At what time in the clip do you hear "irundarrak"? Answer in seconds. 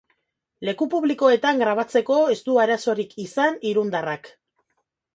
3.75-4.37